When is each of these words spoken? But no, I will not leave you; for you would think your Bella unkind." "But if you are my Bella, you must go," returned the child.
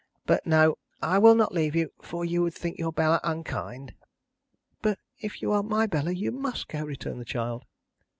But 0.25 0.47
no, 0.47 0.79
I 1.03 1.19
will 1.19 1.35
not 1.35 1.53
leave 1.53 1.75
you; 1.75 1.91
for 2.01 2.25
you 2.25 2.41
would 2.41 2.55
think 2.55 2.79
your 2.79 2.91
Bella 2.91 3.19
unkind." 3.23 3.93
"But 4.81 4.97
if 5.19 5.43
you 5.43 5.51
are 5.51 5.61
my 5.61 5.85
Bella, 5.85 6.09
you 6.09 6.31
must 6.31 6.67
go," 6.69 6.83
returned 6.83 7.21
the 7.21 7.23
child. 7.23 7.65